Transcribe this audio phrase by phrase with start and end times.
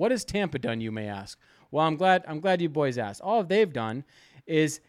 [0.00, 1.38] What has Tampa done, you may ask?
[1.70, 3.20] Well, I'm glad I'm glad you boys asked.
[3.20, 4.04] All they've done
[4.46, 4.80] is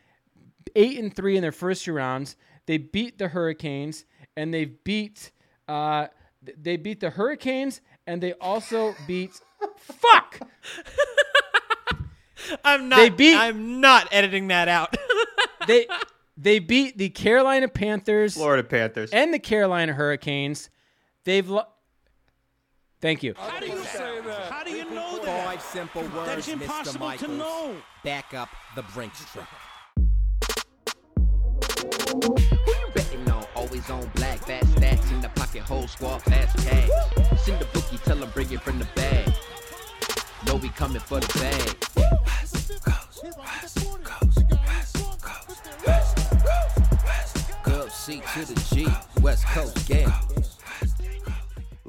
[0.73, 2.37] eight and three in their first two rounds.
[2.65, 4.05] They beat the Hurricanes
[4.37, 5.33] and they beat
[5.67, 6.08] uh,
[6.58, 9.32] they beat the Hurricanes and they also beat
[9.75, 10.39] fuck.
[12.64, 12.96] I'm not.
[12.96, 14.96] They beat- I'm not editing that out.
[15.68, 15.86] They
[16.38, 19.12] they beat the Carolina Panthers Florida Panthers.
[19.12, 20.70] and the Carolina Hurricanes.
[21.23, 21.68] They've lo-
[23.02, 23.34] Thank you.
[23.36, 24.52] How do you say that?
[24.52, 25.20] How do you know
[25.62, 26.54] Five simple words, That's Mr.
[26.54, 27.75] impossible to know.
[28.04, 29.47] Back up the Brinks truck.
[32.10, 33.46] Who you betting on?
[33.56, 36.90] Always on black, fat stacks in the pocket, whole squad, fast cash.
[37.44, 39.32] Send the bookie, tell him bring it from the bag.
[40.48, 41.78] Know we coming for the bag.
[47.64, 48.88] Gov C to the G,
[49.22, 50.12] West Coast gang.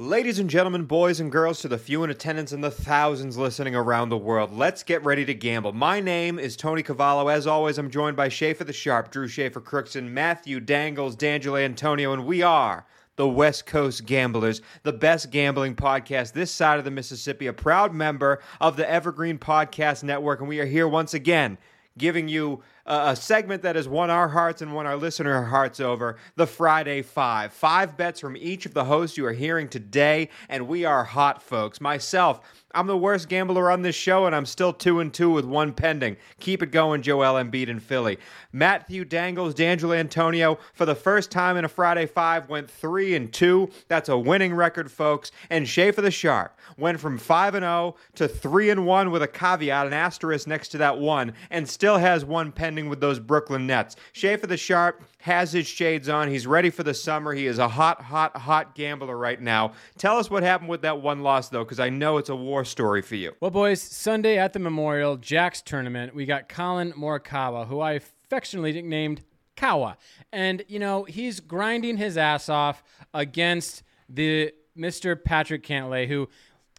[0.03, 3.77] Ladies and gentlemen, boys and girls, to the few in attendance and the thousands listening
[3.77, 5.73] around the world, let's get ready to gamble.
[5.73, 7.29] My name is Tony Cavallo.
[7.29, 12.13] As always, I'm joined by Schaefer the Sharp, Drew Schaefer Crookson, Matthew Dangles, D'Angelo Antonio,
[12.13, 16.91] and we are the West Coast Gamblers, the best gambling podcast this side of the
[16.91, 21.59] Mississippi, a proud member of the Evergreen Podcast Network, and we are here once again
[21.97, 26.17] giving you a, segment that has won our hearts and won our listener hearts over
[26.37, 27.53] the Friday Five.
[27.53, 31.43] Five bets from each of the hosts you are hearing today, and we are hot,
[31.43, 31.81] folks.
[31.81, 32.41] Myself,
[32.75, 35.73] I'm the worst gambler on this show, and I'm still two and two with one
[35.73, 36.17] pending.
[36.41, 38.19] Keep it going, Joel Embiid in Philly.
[38.51, 43.33] Matthew Dangles, D'Angelo Antonio, for the first time in a Friday Five, went three and
[43.33, 43.71] two.
[43.89, 45.33] That's a winning record, folks.
[45.51, 49.29] And Schaefer the Sharp went from five and zero to three and one with a
[49.29, 53.67] caveat, an asterisk next to that one, and still has one pending with those Brooklyn
[53.67, 53.97] Nets.
[54.13, 56.29] Schaefer the Sharp has his shades on.
[56.29, 57.33] He's ready for the summer.
[57.33, 59.73] He is a hot, hot, hot gambler right now.
[59.99, 62.65] Tell us what happened with that one loss, though, because I know it's a war
[62.65, 63.33] story for you.
[63.41, 68.73] Well, boys, Sunday at the Memorial Jacks tournament, we got Collin Morikawa, who I affectionately
[68.73, 69.23] nicknamed
[69.57, 69.99] Kawa,
[70.33, 72.83] and you know he's grinding his ass off
[73.13, 75.23] against the Mr.
[75.23, 76.29] Patrick Cantlay, who.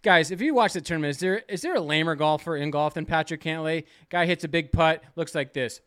[0.04, 2.94] Guys, if you watch the tournament, is there is there a lamer golfer in golf
[2.94, 3.86] than Patrick Cantlay?
[4.10, 5.80] Guy hits a big putt, looks like this.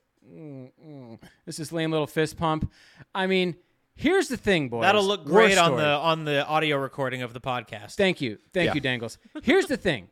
[1.44, 2.72] This is lame little fist pump.
[3.15, 3.56] I mean,
[3.94, 4.82] here's the thing, boys.
[4.82, 7.94] That'll look great on the on the audio recording of the podcast.
[7.94, 8.38] Thank you.
[8.54, 8.75] Thank Yeah.
[8.75, 9.19] you, Dangles.
[9.43, 10.09] Here's the thing.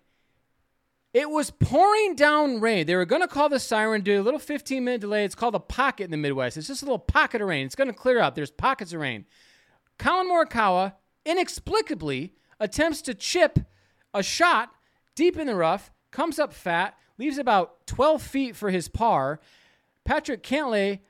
[1.14, 2.86] It was pouring down rain.
[2.86, 5.24] They were going to call the siren, do a little 15 minute delay.
[5.24, 6.56] It's called a pocket in the Midwest.
[6.56, 7.64] It's just a little pocket of rain.
[7.66, 8.34] It's going to clear up.
[8.34, 9.24] There's pockets of rain.
[9.98, 10.94] Collin Morikawa
[11.24, 13.60] inexplicably attempts to chip
[14.14, 14.70] a shot
[15.14, 19.40] deep in the rough, comes up fat, leaves about 12 feet for his par.
[20.04, 21.00] Patrick Cantlay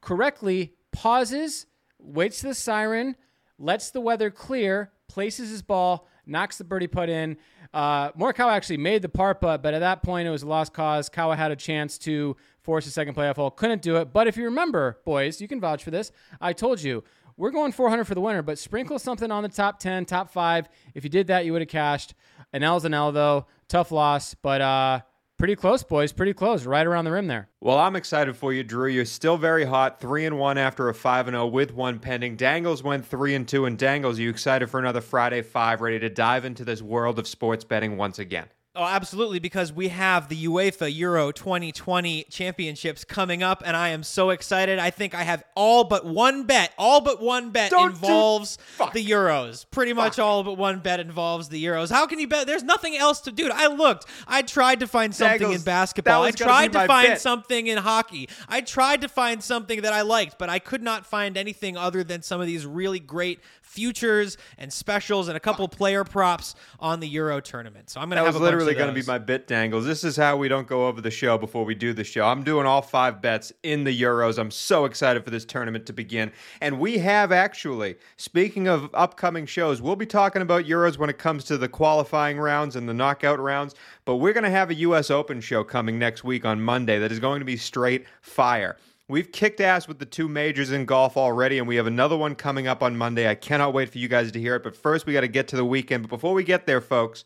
[0.00, 1.66] correctly pauses,
[1.98, 3.16] waits the siren,
[3.58, 7.36] lets the weather clear, places his ball, knocks the birdie putt in.
[7.72, 10.72] Uh, Morikawa actually made the par putt, but at that point it was a lost
[10.72, 11.08] cause.
[11.08, 14.12] Kawa had a chance to force a second playoff hole, couldn't do it.
[14.12, 16.10] But if you remember, boys, you can vouch for this.
[16.40, 17.04] I told you
[17.36, 20.68] we're going 400 for the winner, but sprinkle something on the top 10, top five.
[20.94, 22.14] If you did that, you would have cashed.
[22.56, 25.00] An L's an L though, tough loss, but uh,
[25.36, 27.50] pretty close, boys, pretty close, right around the rim there.
[27.60, 28.88] Well, I'm excited for you, Drew.
[28.88, 32.36] You're still very hot, three and one after a five and zero with one pending.
[32.36, 36.08] Dangles went three and two, and Dangles, you excited for another Friday five, ready to
[36.08, 38.46] dive into this world of sports betting once again?
[38.76, 44.02] Oh, absolutely, because we have the UEFA Euro 2020 championships coming up, and I am
[44.02, 44.78] so excited.
[44.78, 48.92] I think I have all but one bet, all but one bet Don't involves Fuck.
[48.92, 49.64] the Euros.
[49.70, 51.90] Pretty much all but one bet involves the Euros.
[51.90, 52.46] How can you bet?
[52.46, 53.50] There's nothing else to do.
[53.52, 54.04] I looked.
[54.28, 56.22] I tried to find something Dangles, in basketball.
[56.22, 57.20] I tried to find bit.
[57.20, 58.28] something in hockey.
[58.48, 62.04] I tried to find something that I liked, but I could not find anything other
[62.04, 67.00] than some of these really great futures and specials and a couple player props on
[67.00, 67.90] the Euro tournament.
[67.90, 69.84] So I'm going to have a literally going to be my bit, Dangles.
[69.84, 72.26] This is how we don't go over the show before we do the show.
[72.26, 74.38] I'm doing all five bets in the Euros.
[74.38, 76.32] I'm so excited for this tournament to begin.
[76.60, 81.18] And we have actually, speaking of upcoming shows, we'll be talking about Euros when it
[81.18, 83.74] comes to the qualifying rounds and the knockout rounds.
[84.04, 85.10] But we're going to have a U.S.
[85.10, 88.76] Open show coming next week on Monday that is going to be straight fire.
[89.08, 92.34] We've kicked ass with the two majors in golf already, and we have another one
[92.34, 93.28] coming up on Monday.
[93.28, 94.64] I cannot wait for you guys to hear it.
[94.64, 96.02] But first, we got to get to the weekend.
[96.02, 97.24] But before we get there, folks,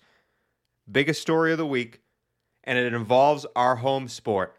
[0.91, 2.01] biggest story of the week,
[2.65, 4.57] and it involves our home sport,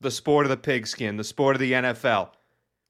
[0.00, 2.30] the sport of the pigskin, the sport of the NFL.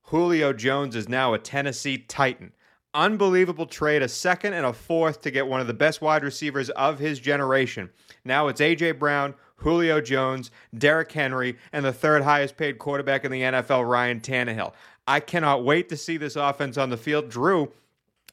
[0.05, 2.53] Julio Jones is now a Tennessee Titan.
[2.95, 6.71] Unbelievable trade, a second and a fourth to get one of the best wide receivers
[6.71, 7.91] of his generation.
[8.25, 8.93] Now it's A.J.
[8.93, 14.21] Brown, Julio Jones, Derrick Henry, and the third highest paid quarterback in the NFL, Ryan
[14.21, 14.73] Tannehill.
[15.07, 17.29] I cannot wait to see this offense on the field.
[17.29, 17.73] Drew,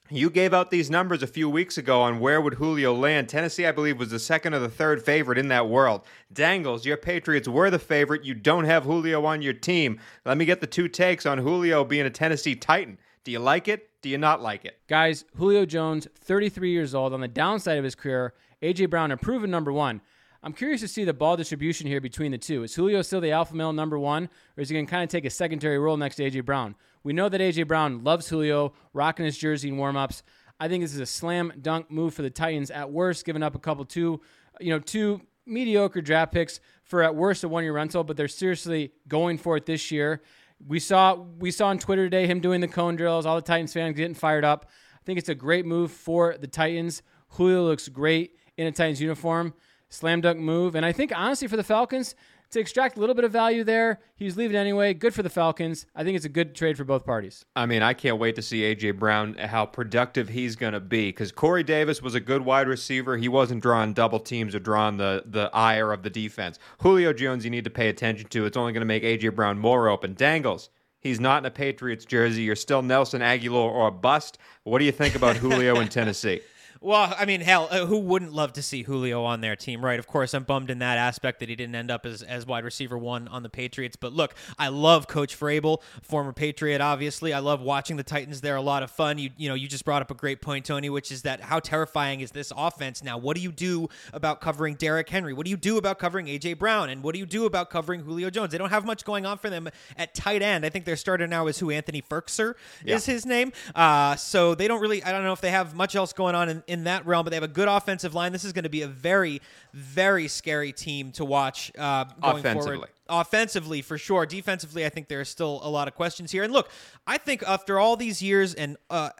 [0.09, 3.29] You gave out these numbers a few weeks ago on where would Julio land.
[3.29, 6.01] Tennessee, I believe, was the second or the third favorite in that world.
[6.31, 8.25] Dangles, your Patriots were the favorite.
[8.25, 10.01] You don't have Julio on your team.
[10.25, 12.97] Let me get the two takes on Julio being a Tennessee Titan.
[13.23, 13.89] Do you like it?
[14.01, 14.77] Do you not like it?
[14.89, 18.33] Guys, Julio Jones, 33 years old, on the downside of his career.
[18.61, 18.87] A.J.
[18.87, 20.01] Brown, a proven number one.
[20.43, 22.63] I'm curious to see the ball distribution here between the two.
[22.63, 24.25] Is Julio still the alpha male number one,
[24.57, 26.41] or is he going to kind of take a secondary role next to A.J.
[26.41, 26.75] Brown?
[27.03, 27.63] We know that A.J.
[27.63, 30.21] Brown loves Julio, rocking his jersey in warmups.
[30.59, 32.71] I think this is a slam dunk move for the Titans.
[32.71, 34.21] At worst, giving up a couple two,
[34.61, 38.27] you know, two mediocre draft picks for at worst a one year rental, but they're
[38.27, 40.21] seriously going for it this year.
[40.65, 43.25] We saw we saw on Twitter today him doing the cone drills.
[43.25, 44.69] All the Titans fans getting fired up.
[44.95, 47.01] I think it's a great move for the Titans.
[47.29, 49.53] Julio looks great in a Titans uniform.
[49.89, 50.75] Slam dunk move.
[50.75, 52.15] And I think honestly for the Falcons
[52.53, 54.93] to extract a little bit of value there, he's leaving anyway.
[54.93, 55.85] Good for the Falcons.
[55.95, 57.45] I think it's a good trade for both parties.
[57.55, 61.09] I mean, I can't wait to see AJ Brown how productive he's going to be
[61.09, 63.17] because Corey Davis was a good wide receiver.
[63.17, 66.59] He wasn't drawing double teams or drawing the the ire of the defense.
[66.79, 68.45] Julio Jones, you need to pay attention to.
[68.45, 70.13] It's only going to make AJ Brown more open.
[70.13, 70.69] Dangles.
[70.99, 72.43] He's not in a Patriots jersey.
[72.43, 74.37] You're still Nelson Agholor or a bust.
[74.63, 76.39] What do you think about Julio in Tennessee?
[76.83, 79.97] Well, I mean, hell, uh, who wouldn't love to see Julio on their team, right?
[79.97, 82.65] Of course, I'm bummed in that aspect that he didn't end up as, as wide
[82.65, 83.95] receiver one on the Patriots.
[83.95, 87.31] But look, I love Coach Vrabel, former Patriot, obviously.
[87.31, 88.41] I love watching the Titans.
[88.41, 89.17] They're a lot of fun.
[89.17, 91.61] You you know, you just brought up a great point, Tony, which is that how
[91.61, 93.17] terrifying is this offense now?
[93.17, 95.31] What do you do about covering Derrick Henry?
[95.31, 96.89] What do you do about covering AJ Brown?
[96.89, 98.51] And what do you do about covering Julio Jones?
[98.51, 100.65] They don't have much going on for them at tight end.
[100.65, 102.95] I think their starter now is who Anthony Firkser Yeah.
[102.95, 103.53] is his name.
[103.73, 105.01] Uh, so they don't really.
[105.01, 107.29] I don't know if they have much else going on in, in that realm, but
[107.29, 108.31] they have a good offensive line.
[108.31, 109.41] This is going to be a very,
[109.73, 112.73] very scary team to watch uh, going Offensively.
[112.73, 112.89] forward.
[113.07, 114.25] Offensively, for sure.
[114.25, 116.43] Defensively, I think there are still a lot of questions here.
[116.43, 116.69] And look,
[117.05, 119.11] I think after all these years and uh,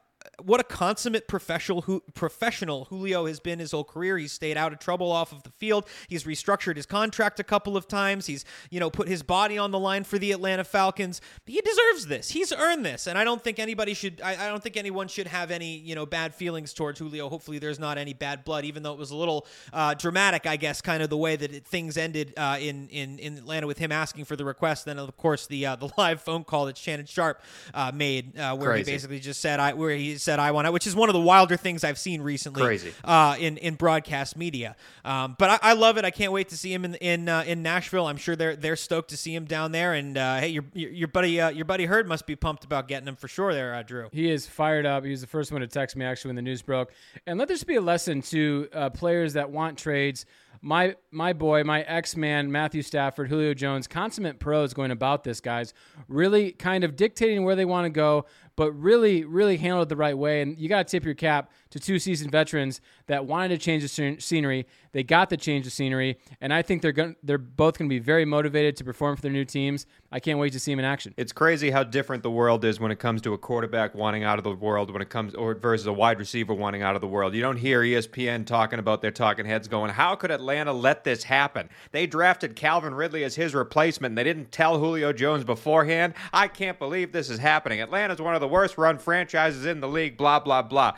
[0.42, 4.18] what a consummate professional who, professional Julio has been his whole career.
[4.18, 5.86] He's stayed out of trouble off of the field.
[6.08, 8.26] He's restructured his contract a couple of times.
[8.26, 11.22] He's you know put his body on the line for the Atlanta Falcons.
[11.46, 12.32] He deserves this.
[12.32, 14.22] He's earned this, and I don't think anybody should.
[14.22, 17.30] I, I don't think anyone should have any you know bad feelings towards Julio.
[17.30, 20.56] Hopefully, there's not any bad blood, even though it was a little uh, dramatic, I
[20.56, 23.78] guess, kind of the way that it, things ended uh, in in in Atlanta with
[23.78, 24.86] him asking for the request.
[24.86, 27.42] Then of course the uh, the live phone call that Shannon Sharpe
[27.74, 28.92] uh, made, uh, where Crazy.
[28.92, 31.14] he basically just said I where he said I want it, which is one of
[31.14, 32.62] the wilder things I've seen recently.
[32.62, 32.94] Crazy.
[33.04, 34.76] uh, in in broadcast media.
[35.06, 36.06] Um, but I, I love it.
[36.06, 38.08] I can't wait to see him in in uh, in Nashville.
[38.08, 39.94] I'm sure they're they're stoked to see him down there.
[39.94, 42.88] And uh, hey, your your, your buddy uh, your buddy Hurd must be pumped about
[42.88, 43.54] getting him for sure.
[43.54, 44.10] There, uh, Drew.
[44.12, 45.04] He is fired up.
[45.04, 46.92] He was the first one to text me actually when the news broke.
[47.28, 50.26] And let this be a lesson to uh, players that want trades.
[50.66, 55.42] My my boy, my ex man, Matthew Stafford, Julio Jones, consummate pros going about this,
[55.42, 55.74] guys.
[56.08, 58.26] Really kind of dictating where they want to go,
[58.56, 60.42] but really, really handled it the right way.
[60.42, 63.84] And you got to tip your cap to two seasoned veterans that wanted to change
[63.84, 64.66] the scenery.
[64.92, 67.16] They got to change the scenery, and I think they're going.
[67.24, 69.88] They're both going to be very motivated to perform for their new teams.
[70.12, 71.16] I can't wait to see them in action.
[71.18, 74.38] It's crazy how different the world is when it comes to a quarterback wanting out
[74.38, 77.08] of the world when it comes or versus a wide receiver wanting out of the
[77.08, 77.34] world.
[77.34, 81.24] You don't hear ESPN talking about their talking heads going, "How could Atlanta let this
[81.24, 81.70] happen?
[81.92, 84.12] They drafted Calvin Ridley as his replacement.
[84.12, 86.14] And they didn't tell Julio Jones beforehand.
[86.32, 87.82] I can't believe this is happening.
[87.82, 90.18] Atlanta's one of the worst run franchises in the league.
[90.18, 90.96] Blah blah blah."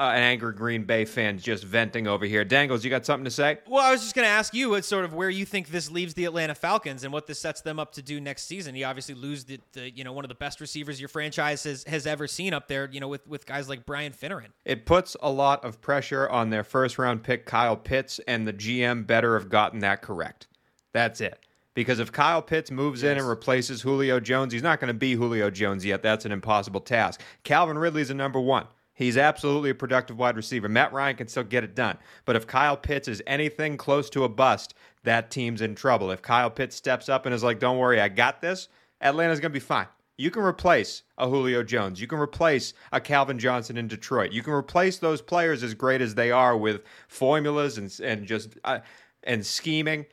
[0.00, 2.44] Uh, an angry Green Bay fan just venting over here.
[2.44, 3.58] Dangles, you got something to say?
[3.66, 5.90] Well, I was just going to ask you what sort of where you think this
[5.90, 8.76] leaves the Atlanta Falcons and what this sets them up to do next season.
[8.76, 11.82] You obviously lose the, the you know one of the best receivers your franchise has,
[11.84, 12.88] has ever seen up there.
[12.92, 14.50] You know with with guys like Brian Finneran.
[14.64, 18.52] It puts a lot of pressure on their first round pick, Kyle Pitts, and the
[18.52, 20.46] GM better have gotten that correct.
[20.92, 21.44] That's it.
[21.78, 25.14] Because if Kyle Pitts moves in and replaces Julio Jones, he's not going to be
[25.14, 26.02] Julio Jones yet.
[26.02, 27.20] That's an impossible task.
[27.44, 28.66] Calvin Ridley's a number one.
[28.94, 30.68] He's absolutely a productive wide receiver.
[30.68, 31.96] Matt Ryan can still get it done.
[32.24, 36.10] But if Kyle Pitts is anything close to a bust, that team's in trouble.
[36.10, 38.66] If Kyle Pitts steps up and is like, don't worry, I got this,
[39.00, 39.86] Atlanta's going to be fine.
[40.16, 42.00] You can replace a Julio Jones.
[42.00, 44.32] You can replace a Calvin Johnson in Detroit.
[44.32, 48.58] You can replace those players as great as they are with formulas and and just
[48.64, 48.80] uh,
[49.22, 50.06] and scheming.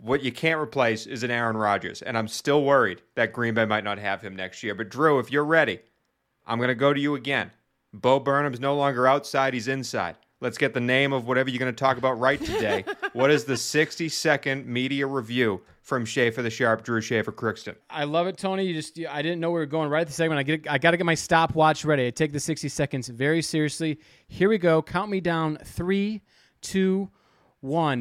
[0.00, 3.64] What you can't replace is an Aaron Rodgers, and I'm still worried that Green Bay
[3.64, 4.74] might not have him next year.
[4.74, 5.80] But Drew, if you're ready,
[6.46, 7.50] I'm going to go to you again.
[7.94, 10.16] Bo Burnham's no longer outside; he's inside.
[10.40, 12.84] Let's get the name of whatever you're going to talk about right today.
[13.14, 17.74] what is the 60 second media review from Schaefer the Sharp, Drew Schaefer Crookston?
[17.88, 18.64] I love it, Tony.
[18.66, 20.38] You just I didn't know we were going right at the segment.
[20.38, 22.06] I get I got to get my stopwatch ready.
[22.06, 23.98] I take the 60 seconds very seriously.
[24.28, 24.82] Here we go.
[24.82, 25.56] Count me down.
[25.64, 26.20] Three,
[26.60, 27.10] two, one.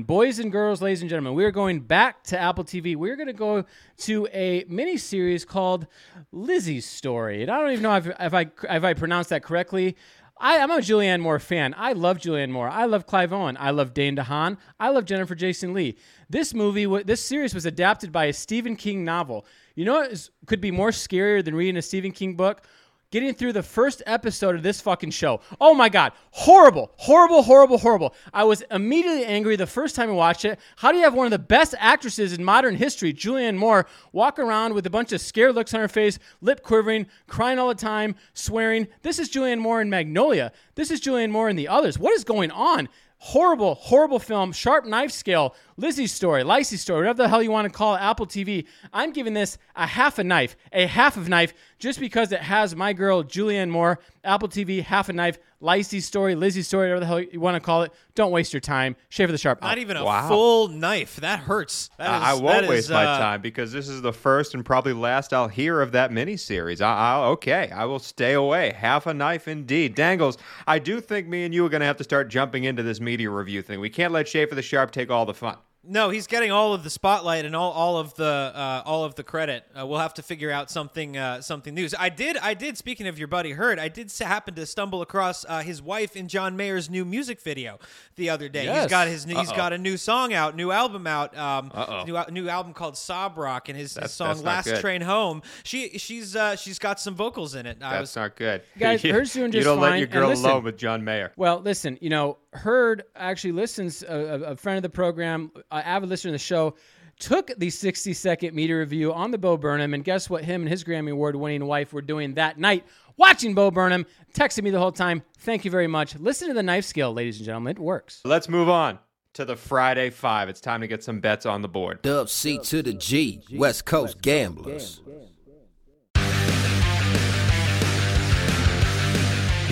[0.03, 2.95] Boys and girls, ladies and gentlemen, we are going back to Apple TV.
[2.95, 3.63] We're going to go
[3.99, 5.87] to a mini series called
[6.31, 7.41] Lizzie's Story.
[7.41, 9.95] And I don't even know if, if I if I pronounced that correctly.
[10.37, 11.73] I, I'm a Julianne Moore fan.
[11.77, 12.67] I love Julianne Moore.
[12.67, 13.55] I love Clive Owen.
[13.57, 14.57] I love Dane DeHaan.
[14.77, 15.95] I love Jennifer Jason Lee.
[16.29, 19.45] This movie, this series was adapted by a Stephen King novel.
[19.75, 22.67] You know what is, could be more scarier than reading a Stephen King book?
[23.15, 25.39] Getting through the first episode of this fucking show.
[25.61, 26.11] Oh my God.
[26.31, 28.13] Horrible, horrible, horrible, horrible.
[28.33, 30.59] I was immediately angry the first time I watched it.
[30.75, 34.37] How do you have one of the best actresses in modern history, Julianne Moore, walk
[34.37, 37.75] around with a bunch of scared looks on her face, lip quivering, crying all the
[37.75, 38.85] time, swearing?
[39.01, 40.51] This is Julianne Moore in Magnolia.
[40.75, 41.97] This is Julianne Moore in the others.
[41.97, 42.89] What is going on?
[43.19, 44.51] Horrible, horrible film.
[44.51, 45.55] Sharp knife scale.
[45.77, 48.65] Lizzie's story, Lacey's story, whatever the hell you want to call it, Apple TV.
[48.93, 52.73] I'm giving this a half a knife, a half of knife, just because it has
[52.77, 57.05] my girl Julianne Moore, Apple TV, half a knife, Lacey's story, Lizzie's story, whatever the
[57.07, 57.91] hell you want to call it.
[58.13, 58.95] Don't waste your time.
[59.09, 59.61] Schaefer the Sharp.
[59.61, 59.77] Not out.
[59.79, 60.29] even a Wow.
[60.29, 61.17] full knife.
[61.17, 61.89] That hurts.
[61.97, 64.13] That I- is- I won't that waste is, my uh, time because this is the
[64.13, 66.79] first and probably last I'll hear of that miniseries.
[66.81, 68.71] I, I, okay, I will stay away.
[68.77, 69.93] Half a knife indeed.
[69.95, 72.81] Dangles, I do think me and you are going to have to start jumping into
[72.83, 73.81] this media review thing.
[73.81, 75.57] We can't let Schaefer the Sharp take all the fun.
[75.87, 79.15] No, he's getting all of the spotlight and all, all of the uh, all of
[79.15, 79.63] the credit.
[79.79, 81.87] Uh, we'll have to figure out something uh, something new.
[81.99, 82.77] I did I did.
[82.77, 86.27] Speaking of your buddy Hurd, I did happen to stumble across uh, his wife in
[86.27, 87.79] John Mayer's new music video
[88.15, 88.61] the other day.
[88.61, 88.89] He's Yes.
[88.89, 92.03] got his he's got a new song out, new album out, um, Uh-oh.
[92.03, 94.81] new new album called Sob Rock, and his, his That's- song that's not Last good.
[94.81, 95.41] Train Home.
[95.63, 97.77] She she's uh, she's got some vocals in it.
[97.81, 98.61] I That's was not good.
[98.79, 101.31] Guys, you, hers doing you don't let your girl listen- alone with John Mayer.
[101.35, 105.81] Well, listen, you know, Hurd actually listens, a, a, a friend of the program, an
[105.83, 106.75] avid listener of the show,
[107.19, 110.43] took the 60 second media review on the Bo Burnham, and guess what?
[110.43, 112.85] Him and his Grammy Award winning wife were doing that night,
[113.17, 115.23] watching Bo Burnham, texting me the whole time.
[115.39, 116.15] Thank you very much.
[116.15, 117.71] Listen to the knife scale, ladies and gentlemen.
[117.71, 118.21] It works.
[118.25, 118.99] Let's move on
[119.33, 120.49] to the Friday Five.
[120.49, 122.01] It's time to get some bets on the board.
[122.01, 125.01] Dub C to the G, West Coast Gamblers.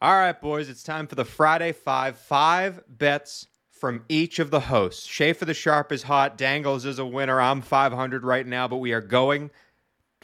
[0.00, 2.16] All right, boys, it's time for the Friday Five.
[2.16, 5.04] Five bets from each of the hosts.
[5.04, 6.38] Schaefer the Sharp is hot.
[6.38, 7.40] Dangles is a winner.
[7.40, 9.50] I'm 500 right now, but we are going.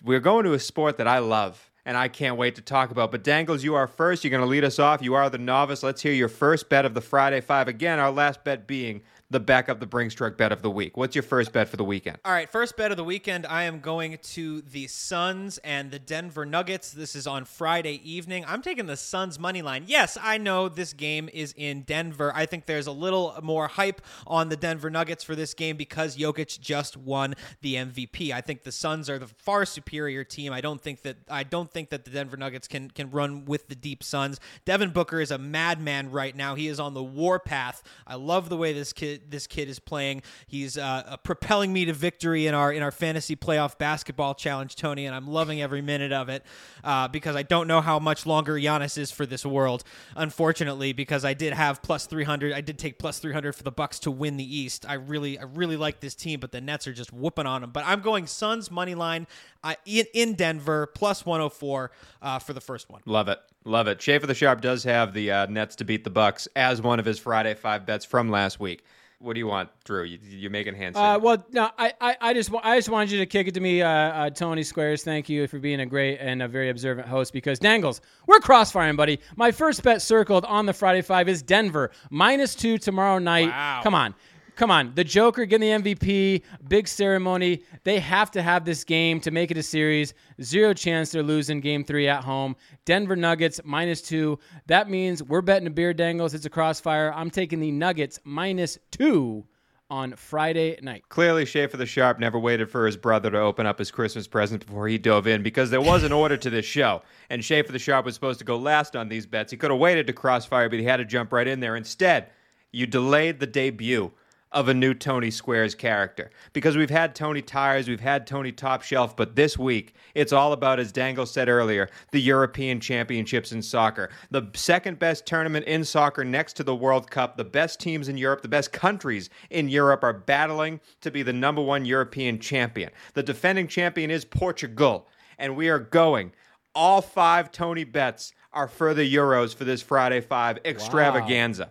[0.04, 3.10] We're going to a sport that I love and I can't wait to talk about.
[3.10, 4.22] But Dangles, you are first.
[4.22, 5.02] You're going to lead us off.
[5.02, 5.82] You are the novice.
[5.82, 7.66] Let's hear your first bet of the Friday Five.
[7.66, 9.02] Again, our last bet being
[9.34, 10.96] the back backup the Brinks truck bet of the week.
[10.96, 12.18] What's your first bet for the weekend?
[12.24, 13.46] All right, first bet of the weekend.
[13.46, 16.92] I am going to the Suns and the Denver Nuggets.
[16.92, 18.44] This is on Friday evening.
[18.46, 19.84] I'm taking the Suns money line.
[19.86, 22.30] Yes, I know this game is in Denver.
[22.34, 26.16] I think there's a little more hype on the Denver Nuggets for this game because
[26.16, 28.32] Jokic just won the MVP.
[28.32, 30.52] I think the Suns are the far superior team.
[30.52, 33.68] I don't think that I don't think that the Denver Nuggets can can run with
[33.68, 34.40] the deep Suns.
[34.66, 36.54] Devin Booker is a madman right now.
[36.54, 37.82] He is on the warpath.
[38.06, 40.22] I love the way this kid this kid is playing.
[40.46, 44.76] He's uh, uh, propelling me to victory in our in our fantasy playoff basketball challenge,
[44.76, 46.44] Tony, and I'm loving every minute of it
[46.82, 49.84] uh, because I don't know how much longer Giannis is for this world.
[50.16, 53.98] Unfortunately, because I did have plus 300, I did take plus 300 for the Bucks
[54.00, 54.86] to win the East.
[54.88, 57.70] I really I really like this team, but the Nets are just whooping on them.
[57.70, 59.26] But I'm going Suns money line
[59.62, 61.90] uh, in in Denver plus 104
[62.22, 63.02] uh, for the first one.
[63.06, 63.38] Love it.
[63.64, 64.00] Love it.
[64.00, 67.06] Schaefer the Sharp does have the uh, Nets to beat the Bucks as one of
[67.06, 68.84] his Friday five bets from last week.
[69.24, 70.04] What do you want, Drew?
[70.04, 73.18] You, you're making hand Uh, well, no, I, I, I just, I just wanted you
[73.18, 75.02] to kick it to me, uh, uh, Tony Squares.
[75.02, 77.32] Thank you for being a great and a very observant host.
[77.32, 79.18] Because Dangles, we're crossfiring, buddy.
[79.36, 83.48] My first bet circled on the Friday Five is Denver minus two tomorrow night.
[83.48, 83.80] Wow.
[83.82, 84.14] Come on,
[84.56, 84.92] come on.
[84.94, 87.62] The Joker getting the MVP, big ceremony.
[87.84, 90.14] They have to have this game to make it a series.
[90.42, 92.56] Zero chance they're losing Game Three at home.
[92.84, 94.38] Denver Nuggets minus two.
[94.66, 96.34] That means we're betting a beer Dangles.
[96.34, 97.12] It's a crossfire.
[97.14, 99.44] I'm taking the Nuggets minus two
[99.90, 101.04] on Friday night.
[101.08, 104.66] Clearly, Schaefer the Sharp never waited for his brother to open up his Christmas present
[104.66, 107.02] before he dove in because there was an order to this show.
[107.30, 109.50] And Schaefer the Sharp was supposed to go last on these bets.
[109.50, 111.76] He could have waited to crossfire, but he had to jump right in there.
[111.76, 112.30] Instead,
[112.72, 114.10] you delayed the debut
[114.54, 118.82] of a new Tony Squares character because we've had Tony Tires, we've had Tony Top
[118.82, 123.60] Shelf, but this week it's all about, as Dangle said earlier, the European Championships in
[123.60, 124.10] soccer.
[124.30, 127.36] The second best tournament in soccer next to the World Cup.
[127.36, 131.32] The best teams in Europe, the best countries in Europe are battling to be the
[131.32, 132.90] number one European champion.
[133.14, 136.32] The defending champion is Portugal, and we are going.
[136.76, 141.70] All five Tony bets are for the Euros for this Friday Five extravaganza.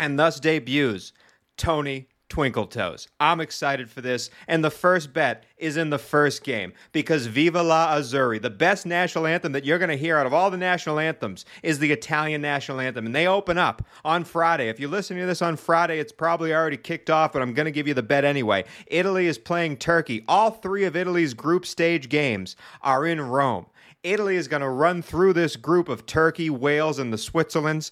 [0.00, 1.12] And thus debuts
[1.58, 3.08] Tony Twinkle Toes.
[3.18, 4.30] I'm excited for this.
[4.46, 8.84] And the first bet is in the first game because Viva la Azzurri, the best
[8.84, 11.90] national anthem that you're going to hear out of all the national anthems, is the
[11.90, 13.06] Italian national anthem.
[13.06, 14.68] And they open up on Friday.
[14.68, 17.66] If you're listening to this on Friday, it's probably already kicked off, but I'm going
[17.66, 18.64] to give you the bet anyway.
[18.88, 20.24] Italy is playing Turkey.
[20.28, 23.66] All three of Italy's group stage games are in Rome.
[24.04, 27.90] Italy is going to run through this group of Turkey, Wales, and the Switzerlands.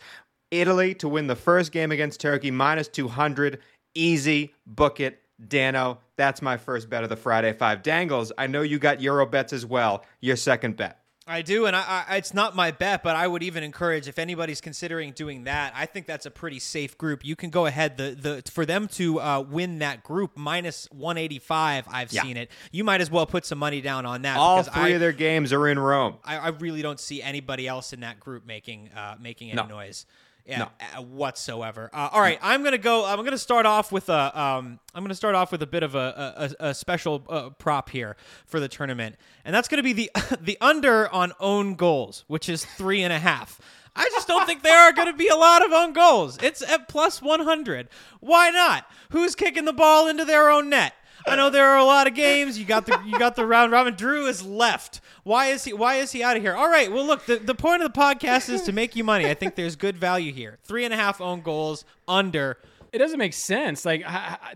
[0.50, 3.60] Italy to win the first game against Turkey, minus 200.
[3.94, 5.22] Easy, book it.
[5.48, 7.82] Dano, that's my first bet of the Friday Five.
[7.82, 10.02] Dangles, I know you got Euro bets as well.
[10.20, 11.00] Your second bet.
[11.28, 14.16] I do, and I, I, it's not my bet, but I would even encourage if
[14.18, 15.72] anybody's considering doing that.
[15.76, 17.22] I think that's a pretty safe group.
[17.24, 17.96] You can go ahead.
[17.98, 21.84] The the for them to uh, win that group minus one eighty five.
[21.90, 22.22] I've Yeah.
[22.22, 22.50] seen it.
[22.70, 24.38] You might as well put some money down on that.
[24.38, 26.16] All three I, of their games are in Rome.
[26.24, 29.66] I, I really don't see anybody else in that group making uh, making any No.
[29.66, 30.06] noise.
[30.46, 31.90] Yeah, uh, whatsoever.
[31.92, 33.04] Uh, all right, I'm gonna go.
[33.04, 34.38] I'm gonna start off with a.
[34.40, 37.90] Um, I'm gonna start off with a bit of a a, a special uh, prop
[37.90, 40.10] here for the tournament, and that's gonna be the
[40.40, 43.60] the under on own goals, which is three and a half.
[43.96, 46.36] I just don't think there are going to be a lot of own goals.
[46.42, 47.88] It's at plus 100.
[48.20, 48.86] Why not?
[49.08, 50.92] Who's kicking the ball into their own net?
[51.26, 52.58] I know there are a lot of games.
[52.58, 53.94] You got the you got the round robin.
[53.94, 55.00] Drew is left.
[55.24, 56.54] Why is he why is he out of here?
[56.54, 56.90] All right.
[56.90, 57.26] Well, look.
[57.26, 59.26] The, the point of the podcast is to make you money.
[59.28, 60.58] I think there's good value here.
[60.64, 62.58] Three and a half own goals under.
[62.92, 63.84] It doesn't make sense.
[63.84, 64.04] Like,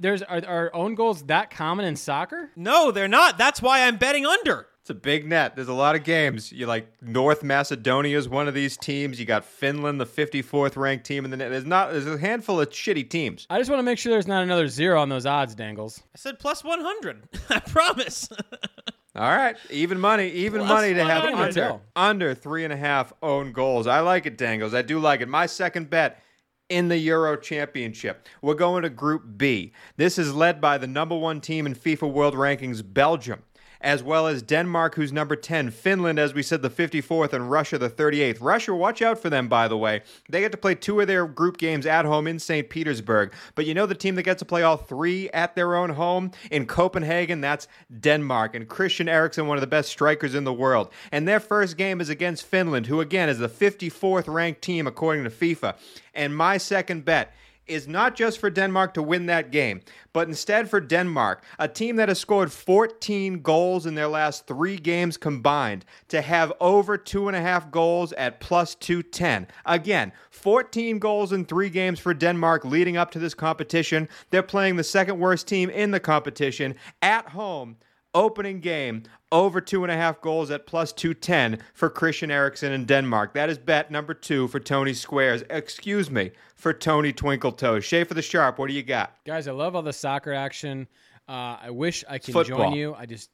[0.00, 2.50] there's are, are own goals that common in soccer?
[2.56, 3.36] No, they're not.
[3.36, 4.66] That's why I'm betting under.
[4.90, 5.54] It's a big net.
[5.54, 6.50] There's a lot of games.
[6.50, 9.20] You like North Macedonia is one of these teams.
[9.20, 11.52] You got Finland, the 54th ranked team in the net.
[11.52, 11.92] There's not.
[11.92, 13.46] There's a handful of shitty teams.
[13.50, 16.02] I just want to make sure there's not another zero on those odds, Dangles.
[16.12, 17.28] I said plus 100.
[17.50, 18.28] I promise.
[19.14, 23.12] All right, even money, even Plus money to have under under three and a half
[23.22, 23.86] own goals.
[23.86, 24.74] I like it, Dangles.
[24.74, 25.28] I do like it.
[25.28, 26.20] My second bet
[26.68, 28.26] in the Euro Championship.
[28.42, 29.72] We're going to Group B.
[29.96, 33.42] This is led by the number one team in FIFA World Rankings, Belgium.
[33.80, 37.78] As well as Denmark, who's number 10, Finland, as we said, the 54th, and Russia,
[37.78, 38.38] the 38th.
[38.40, 40.02] Russia, watch out for them, by the way.
[40.28, 42.68] They get to play two of their group games at home in St.
[42.68, 43.32] Petersburg.
[43.54, 46.32] But you know the team that gets to play all three at their own home
[46.50, 47.40] in Copenhagen?
[47.40, 47.68] That's
[48.00, 48.54] Denmark.
[48.54, 50.90] And Christian Eriksen, one of the best strikers in the world.
[51.10, 55.24] And their first game is against Finland, who, again, is the 54th ranked team according
[55.24, 55.76] to FIFA.
[56.14, 57.32] And my second bet
[57.70, 59.80] is not just for Denmark to win that game,
[60.12, 64.76] but instead for Denmark, a team that has scored 14 goals in their last three
[64.76, 69.46] games combined, to have over two and a half goals at plus 210.
[69.64, 74.08] Again, 14 goals in three games for Denmark leading up to this competition.
[74.30, 77.76] They're playing the second worst team in the competition at home.
[78.14, 82.84] Opening game over two and a half goals at plus 210 for Christian Eriksen in
[82.84, 83.34] Denmark.
[83.34, 85.44] That is bet number two for Tony Squares.
[85.48, 87.84] Excuse me, for Tony Twinkle Toes.
[87.84, 89.14] Schaefer the Sharp, what do you got?
[89.24, 90.88] Guys, I love all the soccer action.
[91.28, 92.70] Uh, I wish I could Football.
[92.70, 92.94] join you.
[92.94, 93.30] I just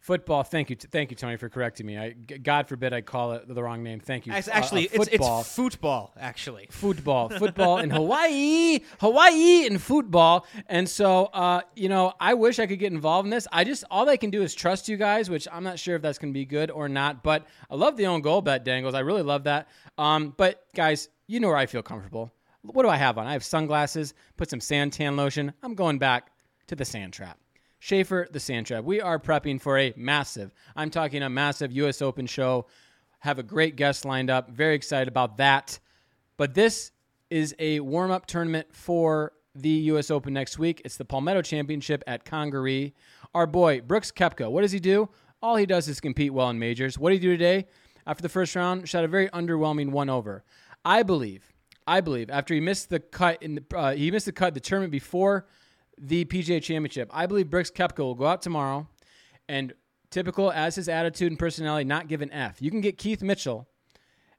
[0.00, 0.42] football.
[0.42, 1.96] Thank you, thank you, Tony, for correcting me.
[1.98, 4.00] I, God forbid I call it the wrong name.
[4.00, 4.32] Thank you.
[4.32, 5.40] It's Uh, actually, uh, football.
[5.40, 6.66] it's football, actually.
[6.70, 10.46] football, football in Hawaii, Hawaii and football.
[10.66, 13.46] And so, uh, you know, I wish I could get involved in this.
[13.52, 16.02] I just all I can do is trust you guys, which I'm not sure if
[16.02, 17.22] that's going to be good or not.
[17.22, 18.94] But I love the own goal bet dangles.
[18.94, 19.68] I really love that.
[19.98, 22.32] Um, but guys, you know where I feel comfortable.
[22.62, 23.26] What do I have on?
[23.26, 24.14] I have sunglasses.
[24.36, 25.52] Put some sand tan lotion.
[25.62, 26.30] I'm going back
[26.66, 27.38] to the sand trap.
[27.80, 28.84] Schaefer, the Sand Trap.
[28.84, 32.02] We are prepping for a massive, I'm talking a massive U.S.
[32.02, 32.66] Open show.
[33.20, 34.50] Have a great guest lined up.
[34.50, 35.80] Very excited about that.
[36.36, 36.92] But this
[37.30, 40.10] is a warm up tournament for the U.S.
[40.10, 40.82] Open next week.
[40.84, 42.94] It's the Palmetto Championship at Congaree.
[43.34, 45.08] Our boy, Brooks Koepka, what does he do?
[45.42, 46.98] All he does is compete well in majors.
[46.98, 47.66] What did he do today?
[48.06, 50.44] After the first round, shot a very underwhelming one over.
[50.84, 51.50] I believe,
[51.86, 54.60] I believe, after he missed the cut in the, uh, he missed the cut the
[54.60, 55.46] tournament before
[56.00, 57.10] the PGA Championship.
[57.12, 58.88] I believe Brooks Koepka will go out tomorrow
[59.48, 59.74] and
[60.10, 62.60] typical as his attitude and personality, not give an F.
[62.60, 63.68] You can get Keith Mitchell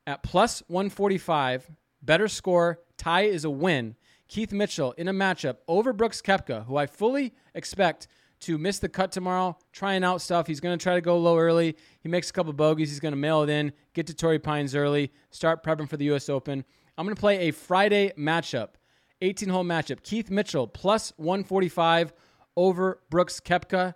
[0.07, 1.69] at plus 145,
[2.01, 3.95] better score, tie is a win.
[4.27, 8.07] Keith Mitchell in a matchup over Brooks Koepka, who I fully expect
[8.41, 10.47] to miss the cut tomorrow, trying out stuff.
[10.47, 11.77] He's going to try to go low early.
[11.99, 12.89] He makes a couple bogeys.
[12.89, 16.05] He's going to mail it in, get to Torrey Pines early, start prepping for the
[16.05, 16.27] U.S.
[16.27, 16.65] Open.
[16.97, 18.69] I'm going to play a Friday matchup,
[19.21, 20.03] 18 hole matchup.
[20.03, 22.13] Keith Mitchell plus 145
[22.55, 23.95] over Brooks Koepka.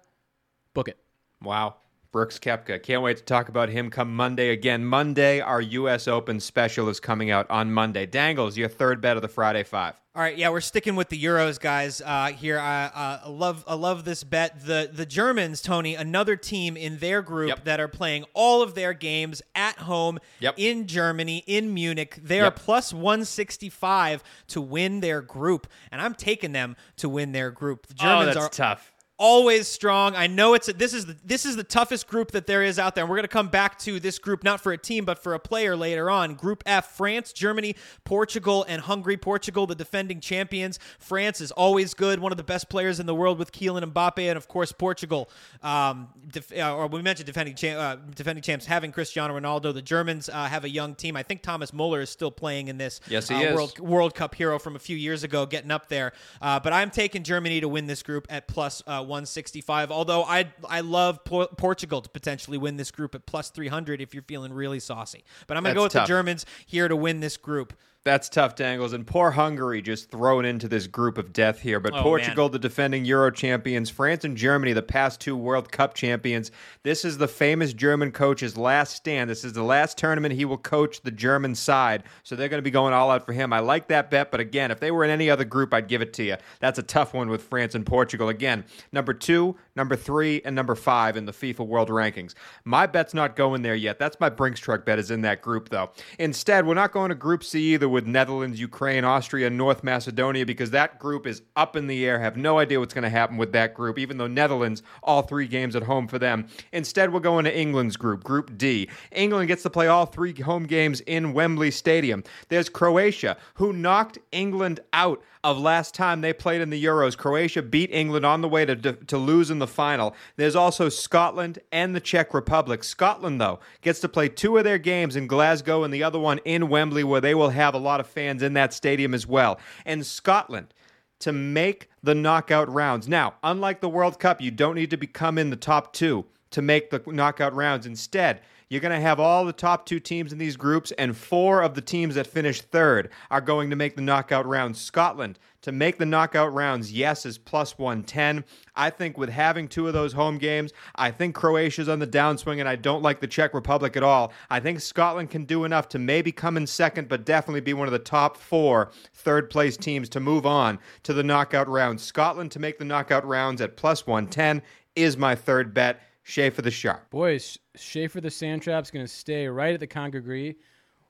[0.74, 0.98] Book it.
[1.42, 1.76] Wow.
[2.12, 2.82] Brooks Koepka.
[2.82, 4.86] Can't wait to talk about him come Monday again.
[4.86, 6.08] Monday, our U.S.
[6.08, 8.06] Open special is coming out on Monday.
[8.06, 10.00] Dangles, your third bet of the Friday Five.
[10.16, 12.00] All right, yeah, we're sticking with the Euros, guys.
[12.00, 14.66] Uh, here, I, uh, I love, I love this bet.
[14.66, 17.66] The the Germans, Tony, another team in their group Yep.
[17.66, 20.54] that are playing all of their games at home Yep.
[20.56, 22.18] in Germany, in Munich.
[22.24, 27.10] They are plus one sixty five to win their group, and I'm taking them to
[27.10, 27.88] win their group.
[27.88, 28.94] The Germans oh, that's are tough.
[29.18, 30.16] Always strong.
[30.16, 32.78] I know it's a, this is the, this is the toughest group that there is
[32.78, 33.04] out there.
[33.04, 35.34] And we're going to come back to this group not for a team but for
[35.34, 36.36] a player later on.
[36.36, 39.18] Group F: France, Germany, Portugal, and Hungary.
[39.18, 40.80] Portugal, the defending champions.
[41.00, 44.20] France is always good, one of the best players in the world with Kylian Mbappe,
[44.20, 45.30] and of course Portugal.
[45.64, 49.74] Um, def, uh, or we mentioned defending cha- uh, defending champs having Cristiano Ronaldo.
[49.74, 51.16] The Germans uh, have a young team.
[51.16, 53.00] I think Thomas Muller is still playing in this.
[53.08, 53.56] Yes, he uh, is.
[53.56, 56.12] World World Cup hero from a few years ago, getting up there.
[56.42, 59.92] Uh, but I'm taking Germany to win this group at plus uh, 165.
[59.92, 64.14] Although I I love Por- Portugal to potentially win this group at plus 300 if
[64.14, 65.24] you're feeling really saucy.
[65.48, 66.08] But I'm gonna go with tough.
[66.08, 67.74] the Germans here to win this group.
[68.06, 68.94] That's tough, Dangles.
[68.94, 71.80] And poor Hungary just thrown into this group of death here.
[71.80, 75.96] But Oh, Portugal, the defending Euro champions, France and Germany, the past two World Cup
[75.96, 76.52] champions.
[76.84, 79.28] This is the famous German coach's last stand.
[79.28, 82.04] This is the last tournament he will coach the German side.
[82.22, 83.52] So they're going to be going all out for him.
[83.52, 84.30] I like that bet.
[84.30, 86.36] But again, if they were in any other group, I'd give it to you.
[86.60, 88.30] That's a tough one with France and Portugal.
[88.30, 92.34] Again, number two, number three, and number five in the FIFA World Rankings.
[92.64, 94.00] My bet's not going there yet.
[94.00, 95.92] That's my Brinks truck bet is in that group, though.
[96.20, 100.72] Instead, we're not going to Group C either with Netherlands, Ukraine, Austria, North Macedonia because
[100.72, 102.20] that group is up in the air.
[102.20, 105.48] Have no idea what's going to happen with that group, even though Netherlands, all three
[105.48, 106.48] games at home for them.
[106.72, 108.90] Instead, we're going to England's group, Group D.
[109.12, 112.24] England gets to play all three home games in Wembley Stadium.
[112.50, 117.16] There's Croatia, who knocked England out of last time they played in the Euros.
[117.16, 120.16] Croatia beat England on the way to, to lose in the final.
[120.38, 122.84] There's also Scotland and the Czech Republic.
[122.84, 126.40] Scotland, though, gets to play two of their games in Glasgow and the other one
[126.46, 129.60] in Wembley, where they will have a lot of fans in that stadium as well.
[129.86, 130.74] And Scotland
[131.20, 133.08] to make the knockout rounds.
[133.08, 136.26] Now, unlike the World Cup, you don't need to become in the top two
[136.56, 137.86] to make the knockout rounds.
[137.86, 138.40] Instead,
[138.70, 141.76] you're going to have all the top two teams in these groups, and four of
[141.76, 144.80] the teams that finish third are going to make the knockout rounds.
[144.80, 148.46] Scotland to make the knockout rounds, yes, is plus 110.
[148.74, 152.62] I think with having two of those home games, I think Croatia's on the downswing,
[152.62, 154.32] and I don't like the Czech Republic at all.
[154.50, 157.90] I think Scotland can do enough to maybe come in second, but definitely be one
[157.90, 162.02] of the top four third place teams to move on to the knockout rounds.
[162.02, 164.62] Scotland to make the knockout rounds at plus 110
[164.96, 166.02] is my third bet.
[166.28, 167.12] Schaefer the Sharp.
[167.12, 170.56] Boys, Schaefer the Sand Trap's going to stay right at the Congaree.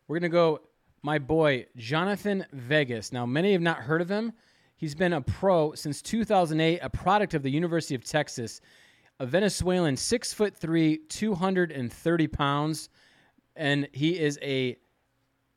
[0.10, 0.60] We're going to go
[1.04, 3.14] my boy, Jhonattan Vegas.
[3.14, 4.34] Now, many have not heard of him.
[4.76, 8.60] He's been a pro since 2008, a product of the University of Texas,
[9.22, 12.90] a Venezuelan, six foot three, 230 pounds,
[13.56, 14.76] and he is a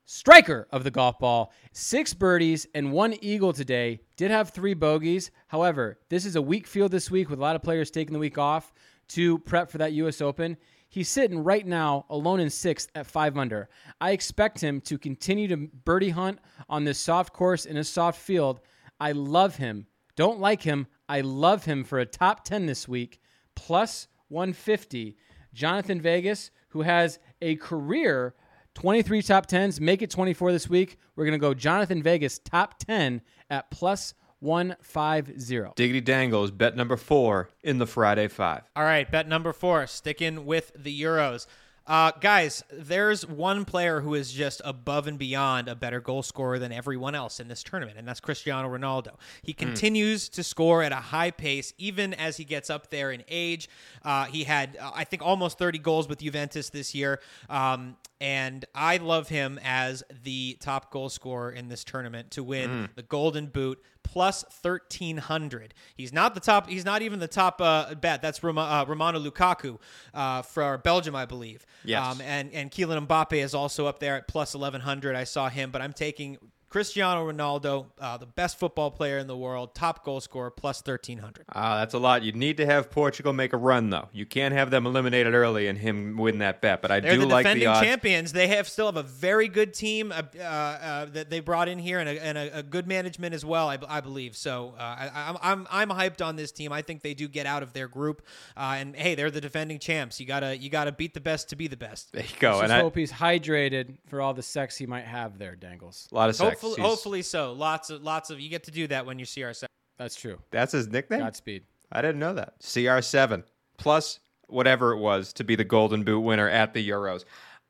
[0.05, 1.53] striker of the golf ball.
[1.73, 3.99] Six birdies and one eagle today.
[4.17, 5.33] Did have three bogeys.
[5.49, 8.21] However, this is a weak field this week with a lot of players taking the
[8.21, 8.73] week off
[9.09, 10.21] to prep for that U.S.
[10.21, 10.57] Open.
[10.89, 13.69] He's sitting right now alone in sixth at five under.
[14.01, 18.21] I expect him to continue to birdie hunt on this soft course in a soft
[18.21, 18.61] field.
[18.99, 19.87] I love him.
[20.17, 20.87] Don't like him.
[21.09, 23.21] I love him for a top 10 this week,
[23.55, 25.17] plus 150.
[25.55, 28.35] Jhonattan Vegas, who has a career
[28.75, 30.99] 23 top 10s, make it 24 this week.
[31.17, 35.73] We're going to go Jhonattan Vegas top 10 at plus 150.
[35.77, 38.63] Diggity Dangles, bet number four in the Friday Five.
[38.77, 41.47] All right, bet number four, sticking with the Euros.
[41.89, 46.59] Uh, guys, there's one player who is just above and beyond a better goal scorer
[46.59, 49.15] than everyone else in this tournament, and that's Cristiano Ronaldo.
[49.41, 53.25] He continues to score at a high pace, even as he gets up there in
[53.27, 53.71] age.
[54.05, 58.67] Uh, he had, uh, I think, almost 30 goals with Juventus this year, um, and
[58.75, 63.47] I love him as the top goal scorer in this tournament to win the Golden
[63.47, 68.23] Boot plus 1300 he's not the top he's not even the top uh, bet.
[68.23, 69.79] That's Roma, uh, Romelu Lukaku
[70.15, 71.67] uh, for belgium i believe.
[71.85, 72.05] Yes.
[72.05, 75.71] um, and and Kylian Mbappe is also up there at plus 1100 i saw him
[75.71, 76.39] but i'm taking
[76.71, 81.47] Cristiano Ronaldo, uh, the best football player in the world, top goal scorer, plus 1300.
[81.55, 82.23] Ah, that's a lot.
[82.23, 84.09] You need to have Portugal make a run, though.
[84.13, 86.83] You can't have them eliminated early and him win that bet.
[86.83, 87.87] But I They're do the like defending the odds.
[87.87, 88.33] champions.
[88.33, 91.79] They have still have a very good team uh, uh, uh, that they brought in
[91.79, 93.69] here and a, and a, a good management as well.
[93.69, 94.75] I, b- I believe so.
[94.79, 95.37] Uh, I, I'm,
[95.71, 96.71] I'm I'm hyped on this team.
[96.71, 98.21] I think they do get out of their group.
[98.57, 100.21] Uh, and hey, they're the defending champs.
[100.21, 102.13] You gotta you gotta beat the best to be the best.
[102.13, 102.51] There you go.
[102.51, 105.57] Let's And just I, hope he's hydrated for all the sex he might have there,
[105.57, 106.09] Dangles.
[106.13, 106.58] a lot of sex.
[106.61, 107.53] Hopefully, He's- hopefully so.
[107.53, 109.53] Lots of lots of you get to do that when you see our.
[109.99, 110.39] That's true.
[110.51, 111.21] That's his nickname?
[111.21, 111.65] Godspeed.
[111.91, 112.61] I didn't know that.
[112.61, 113.45] CR7
[113.79, 117.25] plus whatever it was, to be the Golden Boot winner at the Euros.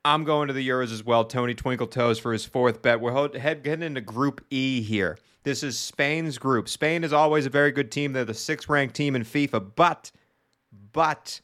[0.05, 1.25] I'm going to the Euros as well.
[1.25, 3.01] Tony Twinkle Toes for his fourth bet.
[3.01, 5.17] We're heading into Group E here.
[5.43, 6.69] This is Spain's group.
[6.69, 8.13] Spain is always a very good team.
[8.13, 10.11] They're the sixth ranked team in FIFA, but,
[10.93, 11.41] but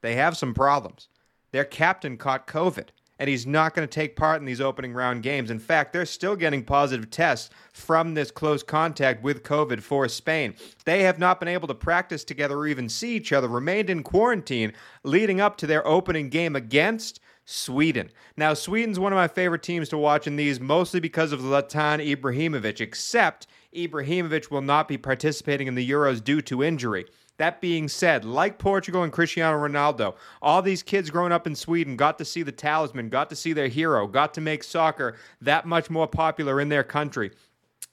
[0.00, 1.08] they have some problems.
[1.50, 5.22] Their captain caught COVID, and he's not going to take part in these opening round
[5.22, 5.50] games.
[5.50, 10.54] In fact, they're still getting positive tests from this close contact with COVID for Spain.
[10.84, 14.02] They have not been able to practice together or even see each other, remained in
[14.02, 18.10] quarantine leading up to their opening game against Sweden.
[18.36, 22.06] Now, Sweden's one of my favorite teams to watch in these, mostly because of Zlatan
[22.14, 27.06] Ibrahimovic, except Ibrahimovic will not be participating in the Euros due to injury.
[27.38, 31.96] That being said, like Portugal and Cristiano Ronaldo, all these kids growing up in Sweden
[31.96, 35.64] got to see the talisman, got to see their hero, got to make soccer that
[35.64, 37.30] much more popular in their country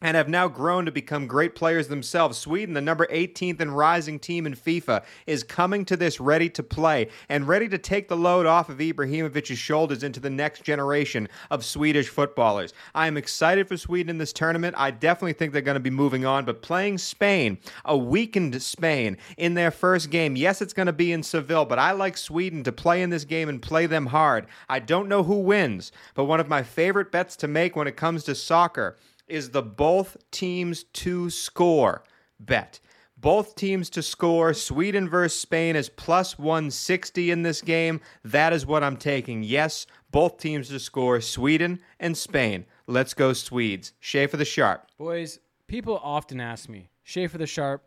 [0.01, 2.37] and have now grown to become great players themselves.
[2.37, 6.61] Sweden, the number 18th and rising team in FIFA, is coming to this ready to
[6.61, 11.29] play and ready to take the load off of Ibrahimovic's shoulders into the next generation
[11.49, 12.73] of Swedish footballers.
[12.93, 14.75] I am excited for Sweden in this tournament.
[14.77, 19.17] I definitely think they're going to be moving on, but playing Spain, a weakened Spain,
[19.37, 22.63] in their first game, yes, it's going to be in Seville, but I like Sweden
[22.65, 24.47] to play in this game and play them hard.
[24.67, 27.95] I don't know who wins, but one of my favorite bets to make when it
[27.95, 32.03] comes to soccer is the both teams to score
[32.39, 32.79] bet.
[33.17, 34.53] Both teams to score.
[34.53, 38.01] Sweden versus Spain is plus 160 in this game.
[38.23, 39.41] That is what I'm taking.
[39.41, 41.21] Yes, both teams to score.
[41.21, 42.65] Sweden and Spain.
[42.87, 43.93] Let's go, Swedes.
[43.99, 44.87] Schaefer the Sharp.
[44.97, 47.83] Boys, people often ask me, Schaefer the Sharp,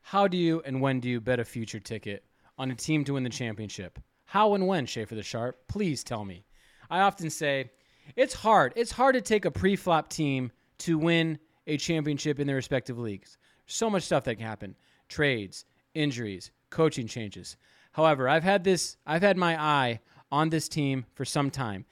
[0.00, 2.24] how do you and when do you bet a future ticket
[2.56, 3.98] on a team to win the championship?
[4.24, 5.58] How and when, Schaefer the Sharp?
[5.68, 6.44] Please tell me.
[6.88, 7.70] I often say,
[8.16, 8.72] it's hard.
[8.76, 12.98] It's hard to take a pre flop team to win a championship in their respective
[12.98, 13.36] leagues.
[13.66, 14.74] So much stuff that can happen
[15.08, 15.64] trades,
[15.94, 17.56] injuries, coaching changes.
[17.92, 21.84] However, I've had this, I've had my eye on this team for some time.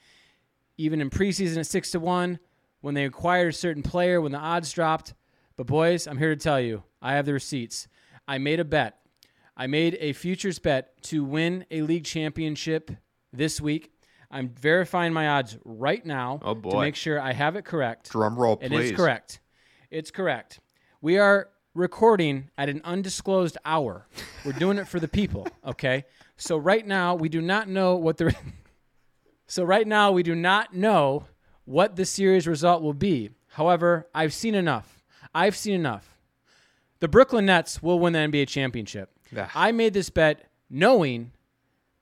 [0.77, 2.39] Even in preseason at six to one,
[2.81, 5.13] when they acquired a certain player, when the odds dropped.
[5.55, 7.87] But boys, I'm here to tell you, I have the receipts.
[8.27, 8.99] I made a bet.
[9.55, 12.91] I made a futures bet to win a league championship
[13.33, 13.91] this week.
[14.29, 18.11] I'm verifying my odds right now Oh, to make sure I have it correct.
[18.11, 18.91] Drum roll, It please.
[18.91, 19.39] is correct.
[19.89, 20.59] It's correct.
[21.01, 24.07] We are recording at an undisclosed hour.
[24.43, 26.05] We're doing it for the people, okay?
[26.35, 28.35] So right now we do not know what the
[29.47, 31.25] So right now we do not know
[31.63, 33.29] what the series result will be.
[33.47, 35.03] However, I've seen enough.
[35.33, 36.17] I've seen enough.
[36.99, 39.09] The Brooklyn Nets will win the NBA championship.
[39.37, 39.49] Ugh.
[39.55, 41.31] I made this bet knowing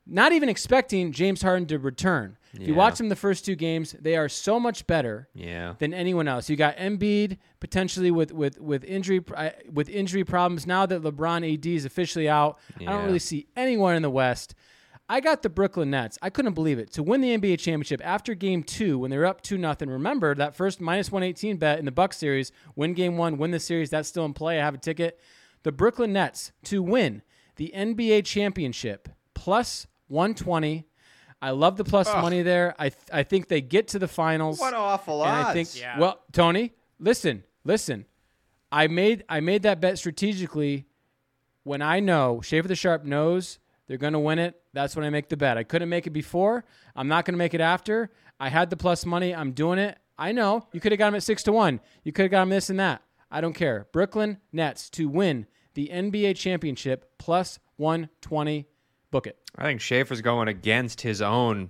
[0.08, 2.38] not even expecting James Harden to return.
[2.54, 5.74] If you watch them the first two games, they are so much better Yeah.
[5.80, 6.50] than anyone else.
[6.50, 9.20] You got Embiid potentially with with with injury
[9.72, 10.66] with injury problems.
[10.66, 14.56] Now that LeBron AD is officially out, I don't really see anyone in the West.
[15.10, 16.18] I got the Brooklyn Nets.
[16.22, 19.26] I couldn't believe it to win the NBA championship after Game Two when they were
[19.26, 19.90] up two nothing.
[19.90, 22.52] Remember that first minus one eighteen bet in the Bucks series.
[22.76, 23.90] Win Game One, win the series.
[23.90, 24.60] That's still in play.
[24.62, 25.20] I have a ticket.
[25.64, 27.22] The Brooklyn Nets to win
[27.58, 30.86] the NBA championship plus one twenty.
[31.42, 32.74] I love the plus money there.
[32.80, 34.60] I th- I think they get to the finals.
[34.60, 35.50] What an awful And odds.
[35.50, 36.00] I think yeah.
[36.00, 38.06] well, Tony, listen, listen.
[38.72, 40.86] I made I made that bet strategically
[41.64, 44.60] when I know Schaefer the Sharp knows they're going to win it.
[44.74, 45.58] That's when I make the bet.
[45.58, 46.66] I couldn't make it before.
[46.96, 48.12] I'm not going to make it after.
[48.40, 49.34] I had the plus money.
[49.36, 49.98] I'm doing it.
[50.18, 51.80] I know you could have got them at six to one.
[52.04, 53.02] You could have got them this and that.
[53.30, 53.88] I don't care.
[53.92, 58.68] Brooklyn Nets to win the NBA championship plus 120.
[59.16, 59.38] Book it.
[59.56, 61.70] I think Schaefer's going against his own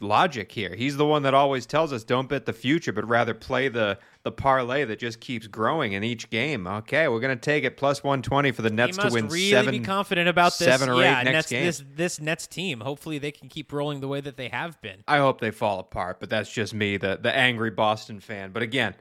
[0.00, 0.74] logic here.
[0.74, 3.96] He's the one that always tells us don't bet the future, but rather play the
[4.24, 6.66] the parlay that just keeps growing in each game.
[6.66, 9.70] Okay, we're going to take it plus 120 for the Nets to win really seven.
[9.70, 10.66] be confident about this.
[10.66, 11.64] seven or yeah, eight next Nets, game.
[11.64, 12.80] This this Nets team.
[12.80, 15.04] Hopefully, they can keep rolling the way that they have been.
[15.06, 18.50] I hope they fall apart, but that's just me, the the angry Boston fan.
[18.50, 18.96] But again,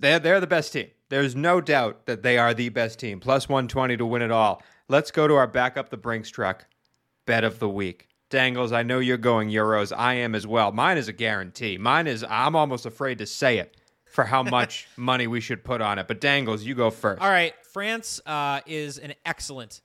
[0.00, 0.88] they're they're the best team.
[1.08, 3.20] There's no doubt that they are the best team.
[3.20, 4.62] Plus 120 to win it all.
[4.88, 6.66] Let's go to our back up the Brinks truck
[7.26, 8.08] bet of the week.
[8.30, 9.92] Dangles, I know you're going Euros.
[9.96, 10.72] I am as well.
[10.72, 11.78] Mine is a guarantee.
[11.78, 15.80] Mine is I'm almost afraid to say it for how much money we should put
[15.80, 16.08] on it.
[16.08, 17.20] But Dangles, you go first.
[17.20, 19.80] All right, France uh, is an excellent,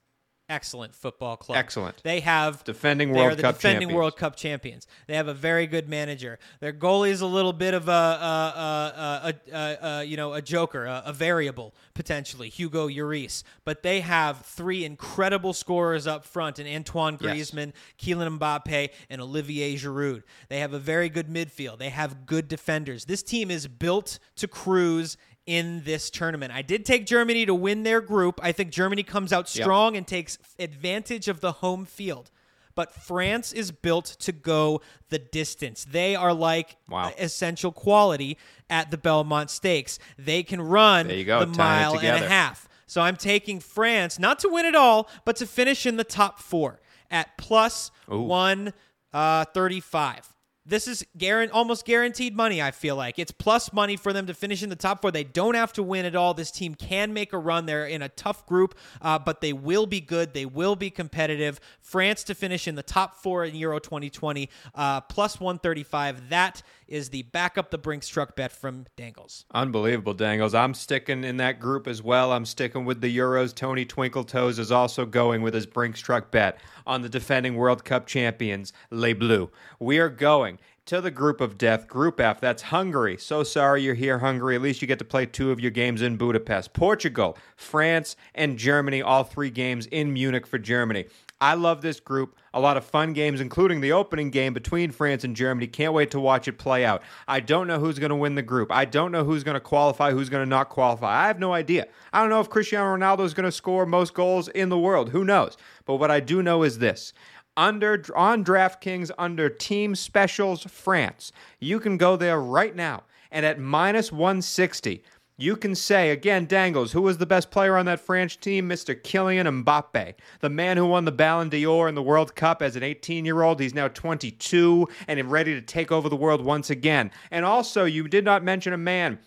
[0.50, 1.58] excellent football club.
[1.58, 2.02] Excellent.
[2.04, 3.98] They have Defending they World are the Cup defending champions.
[3.98, 4.88] World Cup champions.
[5.08, 6.40] They have a very good manager.
[6.60, 10.86] Their goalie is a little bit of a, a, a, a, you know a joker,
[10.86, 13.44] a, a variable potentially, Hugo Lloris.
[13.64, 17.52] But they have three incredible scorers up front, in Antoine Yes.
[17.52, 20.24] Griezmann, Kylian Mbappe, and Olivier Giroud.
[20.50, 21.80] They have a very good midfield.
[21.80, 23.06] They have good defenders.
[23.06, 26.52] This team is built to cruise in this tournament.
[26.52, 28.40] I did take Germany to win their group.
[28.42, 32.32] I think Germany comes out strong and takes advantage of the home field.
[32.74, 35.86] But France is built to go the distance.
[35.86, 37.14] They are like Wow.
[37.18, 38.38] essential quality
[38.70, 39.98] at the Belmont Stakes.
[40.18, 42.68] They can run the tying mile and a half.
[42.86, 46.40] So I'm taking France not to win it all, but to finish in the top
[46.40, 48.74] four at plus one
[49.14, 50.35] uh, thirty-five.
[50.68, 52.62] This is guaran- almost guaranteed money.
[52.62, 55.12] I feel like it's plus money for them to finish in the top four.
[55.12, 56.34] They don't have to win at all.
[56.34, 57.68] This team can make a run.
[57.68, 60.34] They're in a tough group, uh, but they will be good.
[60.34, 61.60] They will be competitive.
[61.82, 66.30] France to finish in the top four in Euro 2020, uh, plus 135.
[66.30, 69.46] That is the back up the Brinks truck bet from Dangles.
[69.52, 70.54] Unbelievable, Dangles.
[70.54, 72.32] I'm sticking in that group as well.
[72.32, 73.54] I'm sticking with the Euros.
[73.54, 77.84] Tony Twinkle Toes is also going with his Brinks truck bet on the defending World
[77.84, 79.50] Cup champions, Les Bleus.
[79.80, 82.40] We are going to the group of death, Group F.
[82.40, 83.18] That's Hungary.
[83.18, 84.56] So sorry you're here, Hungary.
[84.56, 86.74] At least you get to play two of your games in Budapest.
[86.74, 91.06] Portugal, France, and Germany, all three games in Munich for Germany.
[91.46, 92.36] I love this group.
[92.56, 95.68] A lot of fun games, including the opening game between France and Germany.
[95.68, 97.04] Can't wait to watch it play out.
[97.28, 98.72] I don't know who's going to win the group.
[98.72, 101.24] I don't know who's going to qualify, who's going to not qualify.
[101.24, 101.86] I have no idea.
[102.12, 105.10] I don't know if Cristiano Ronaldo is going to score most goals in the world.
[105.10, 105.56] Who knows?
[105.86, 107.14] But what I do know is this.
[107.56, 113.60] Under on DraftKings under Team Specials France, you can go there right now and at
[113.60, 115.04] minus 160
[115.38, 118.70] you can say, again, Dangles, who was the best player on that French team?
[118.70, 118.96] Mr.
[119.00, 122.84] Kylian Mbappe, the man who won the Ballon d'Or in the World Cup as an
[122.84, 123.60] 18 year old.
[123.60, 127.12] He's now 22 and ready to take over the world once again.
[127.32, 129.20] And also, you did not mention a man.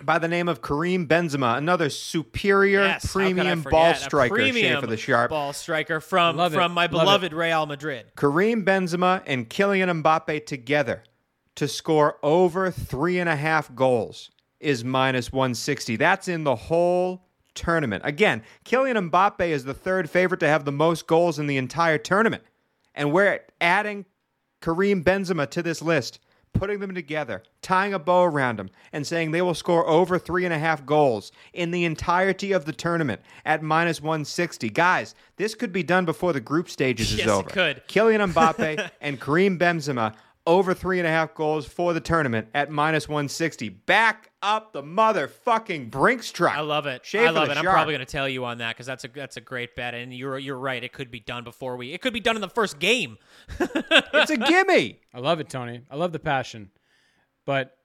[0.00, 4.32] By the name of Karim Benzema, another superior Yes, how could I premium ball striker,
[4.32, 5.30] premium for the sharp.
[5.30, 6.56] ball striker from Love it.
[6.56, 6.90] from my Love
[7.24, 7.30] it.
[7.30, 8.06] beloved Real Madrid.
[8.16, 11.02] Karim Benzema and Kylian Mbappe together
[11.56, 15.96] to score over three and a half goals is minus 160.
[15.96, 18.02] That's in the whole tournament.
[18.04, 21.98] Again, Kylian Mbappe is the third favorite to have the most goals in the entire
[21.98, 22.42] tournament.
[22.94, 24.04] And we're adding
[24.60, 26.20] Karim Benzema to this list,
[26.52, 30.44] putting them together, tying a bow around them, and saying they will score over three
[30.44, 34.68] and a half goals in the entirety of the tournament at minus 160.
[34.70, 37.50] Guys, this could be done before the group stages is Yes, it over.
[37.50, 37.82] could.
[37.86, 40.14] Kylian Mbappe and Karim Benzema
[40.48, 43.68] over three and a half goals for the tournament at minus 160.
[43.68, 46.56] Back up the motherfucking Brinks truck.
[46.56, 47.04] I love it.
[47.04, 47.58] Shave I love the it.
[47.58, 49.94] I'm probably going to tell you on that because that's a that's a great bet,
[49.94, 50.82] and you're you're right.
[50.82, 51.92] It could be done before we.
[51.92, 53.18] It could be done in the first game.
[54.20, 55.00] It's a gimme.
[55.14, 55.82] I love it, Tony.
[55.90, 56.70] I love the passion.
[57.46, 57.76] But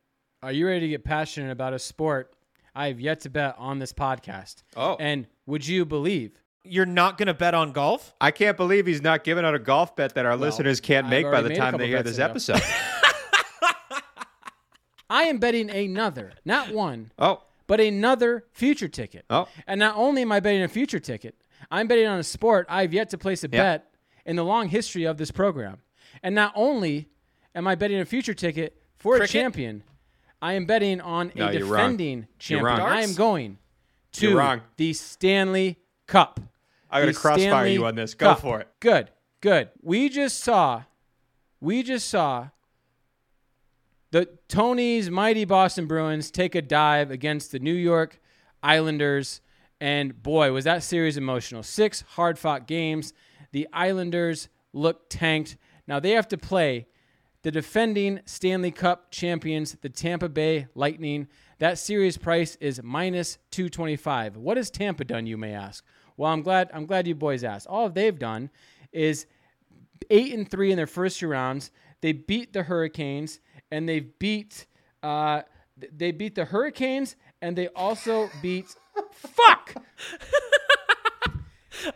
[0.42, 2.36] are you ready to get passionate about a sport
[2.74, 4.64] I have yet to bet on this podcast?
[4.76, 4.96] Oh.
[5.00, 6.43] And would you believe?
[6.66, 8.14] You're not going to bet on golf.
[8.22, 11.10] I can't believe he's not giving out a golf bet that our listeners can't I've
[11.10, 12.62] make by the time they hear this in episode.
[15.10, 19.26] I am betting another, not one, oh, but another future ticket.
[19.30, 19.48] Oh.
[19.68, 21.36] And not only am I betting a future ticket,
[21.70, 23.90] I'm betting on a sport I've yet to place a bet
[24.26, 25.80] in the long history of this program.
[26.24, 27.10] And not only
[27.54, 29.30] am I betting a future ticket for Cricket?
[29.30, 29.84] a champion,
[30.42, 31.98] I am betting on No, a you're wrong.
[31.98, 32.66] defending You're champion.
[32.66, 32.80] wrong.
[32.82, 33.58] I am going
[34.14, 34.62] to You're wrong.
[34.78, 36.40] the Stanley Cup.
[36.94, 38.14] I gotta crossfire Stanley you on this.
[38.14, 38.40] Go Cup.
[38.40, 38.68] for it.
[38.80, 39.10] Good,
[39.42, 39.70] good.
[39.82, 40.84] We just saw,
[41.60, 42.50] we just saw
[44.12, 48.22] the Tony's mighty Boston Bruins take a dive against the New York
[48.62, 49.42] Islanders,
[49.82, 51.64] and boy, was that series emotional.
[51.64, 53.12] Six hard fought games.
[53.52, 55.58] The Islanders look tanked.
[55.88, 56.86] Now they have to play
[57.42, 61.28] the defending Stanley Cup champions, the Tampa Bay Lightning.
[61.58, 64.38] That series price is minus 225.
[64.38, 65.84] What has Tampa done, you may ask?
[66.18, 67.68] Well, I'm glad I'm glad you boys asked.
[67.68, 68.50] All they've done
[68.92, 69.26] is
[70.10, 71.72] eight and three in their first two rounds.
[72.02, 73.40] They beat the Hurricanes
[73.72, 74.66] and they beat
[75.02, 75.42] uh,
[75.92, 78.68] they beat the Hurricanes and they also beat
[79.12, 79.74] fuck.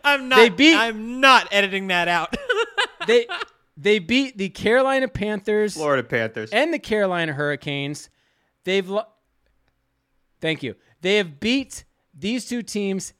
[0.04, 0.36] I'm not.
[0.36, 2.34] They beat- I'm not editing that out.
[3.06, 3.26] They
[3.74, 6.50] they beat the Carolina Panthers Florida Panthers.
[6.50, 8.10] and the Carolina Hurricanes.
[8.64, 9.06] They've lo-
[10.42, 10.74] Thank you.
[11.00, 13.14] They have beat these two teams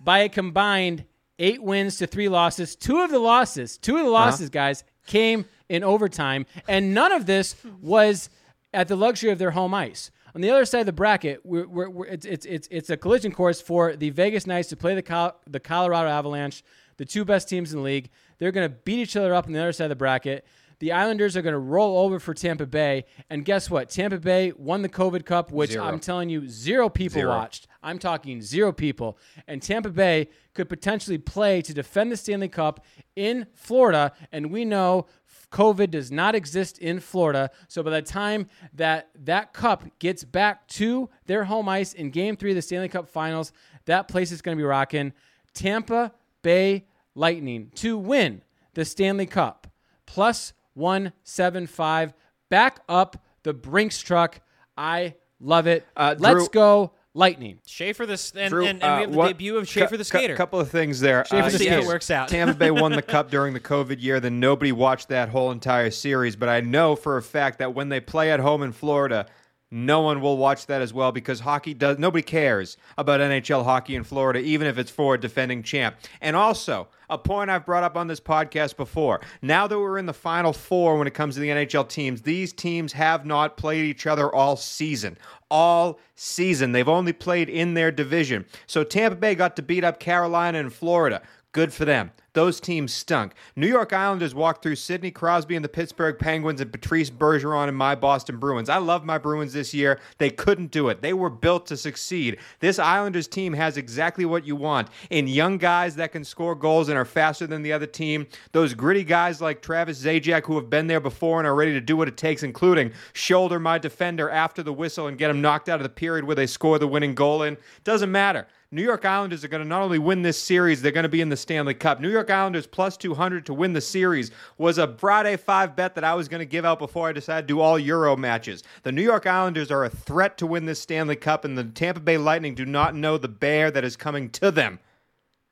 [0.00, 1.04] by a combined
[1.38, 2.76] 8 wins to 3 losses.
[2.76, 4.26] Two of the losses, two of the uh-huh.
[4.26, 8.30] losses guys came in overtime and none of this was
[8.72, 10.10] at the luxury of their home ice.
[10.34, 12.96] On the other side of the bracket, we're, we're, we're, it's, it's, it's, it's a
[12.96, 16.62] collision course for the Vegas Knights to play the, Col- the Colorado Avalanche,
[16.98, 18.10] the two best teams in the league.
[18.38, 20.46] They're going to beat each other up on the other side of the bracket.
[20.78, 23.04] The Islanders are going to roll over for Tampa Bay.
[23.28, 23.90] And guess what?
[23.90, 25.84] Tampa Bay won the COVID Cup, which Zero.
[25.84, 27.30] I'm telling you, zero people Zero.
[27.30, 27.66] watched.
[27.82, 29.18] I'm talking zero people.
[29.46, 32.84] And Tampa Bay could potentially play to defend the Stanley Cup
[33.16, 34.12] in Florida.
[34.32, 35.06] And we know
[35.50, 37.50] COVID does not exist in Florida.
[37.68, 42.36] So by the time that that cup gets back to their home ice in game
[42.36, 43.52] three of the Stanley Cup finals,
[43.86, 45.12] that place is going to be rocking.
[45.54, 46.12] Tampa
[46.42, 48.42] Bay Lightning to win
[48.74, 49.66] the Stanley Cup
[50.06, 52.14] plus 175.
[52.48, 54.40] Back up the Brinks truck.
[54.76, 55.86] I love it.
[55.96, 57.58] Uh, Let's Drew- go Lightning.
[57.66, 59.80] Schaefer the s- and, Drew, and, and uh, we have the what- debut of cou-
[59.80, 60.36] Schaefer the cou- skater.
[60.36, 61.24] couple of things there.
[61.24, 61.82] Schaefer Uh, the See if skater.
[61.84, 62.28] it works out.
[62.28, 65.90] Tampa Bay won the cup during the COVID year, then nobody watched that whole entire
[65.90, 66.36] series.
[66.36, 69.26] But I know for a fact that when they play at home in Florida,
[69.70, 73.94] no one will watch that as well because hockey does nobody cares about NHL hockey
[73.94, 75.96] in Florida, even if it's for a defending champ.
[76.20, 79.20] And also, a point I've brought up on this podcast before.
[79.42, 82.52] Now that we're in the final four when it comes to the NHL teams, these
[82.52, 85.16] teams have not played each other all season.
[85.50, 86.72] All season.
[86.72, 88.46] They've only played in their division.
[88.66, 91.22] So Tampa Bay got to beat up Carolina and Florida.
[91.52, 92.12] Good for them.
[92.32, 93.32] Those teams stunk.
[93.56, 97.76] New York Islanders walked through Sidney Crosby and the Pittsburgh Penguins and Patrice Bergeron and
[97.76, 98.68] my Boston Bruins.
[98.68, 99.98] I love my Bruins this year.
[100.18, 101.02] They couldn't do it.
[101.02, 102.38] They were built to succeed.
[102.60, 106.88] This Islanders team has exactly what you want in young guys that can score goals
[106.88, 108.28] and are faster than the other team.
[108.52, 111.80] Those gritty guys like Travis Zajac who have been there before and are ready to
[111.80, 115.68] do what it takes, including shoulder my defender after the whistle and get him knocked
[115.68, 117.56] out of the period where they score the winning goal in.
[117.82, 118.46] Doesn't matter.
[118.72, 121.20] New York Islanders are going to not only win this series, they're going to be
[121.20, 122.00] in the Stanley Cup.
[122.00, 126.04] New York Islanders plus 200 to win the series was a Friday 5 bet that
[126.04, 128.62] I was going to give out before I decided to do all Euro matches.
[128.84, 131.98] The New York Islanders are a threat to win this Stanley Cup, and the Tampa
[131.98, 134.78] Bay Lightning do not know the bear that is coming to them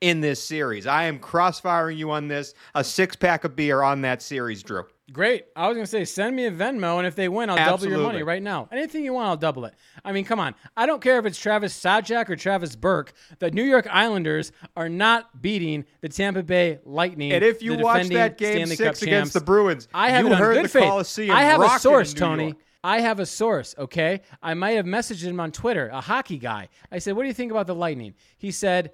[0.01, 0.87] in this series.
[0.87, 2.55] I am crossfiring you on this.
[2.77, 4.87] A six pack of beer on that series, Drew.
[5.11, 5.47] Great.
[5.57, 7.99] I was gonna say, send me a Venmo, and if they win, I'll double your
[7.99, 8.69] money right now.
[8.71, 9.75] Anything you want, I'll double it.
[10.05, 10.55] I mean, come on.
[10.77, 13.15] I don't care if it's Travis Sajak or Travis Burke.
[13.39, 17.33] The New York Islanders are not beating the Tampa Bay Lightning.
[17.33, 19.33] And if you watch that game Stanley six Cup against champs.
[19.33, 20.85] the Bruins, I have you heard good the faith.
[20.85, 22.45] Coliseum I have a source, Tony.
[22.45, 22.57] York.
[22.85, 24.21] I have a source, okay?
[24.43, 26.69] I might have messaged him on Twitter, a hockey guy.
[26.93, 28.15] I said, What do you think about the Lightning?
[28.37, 28.93] He said,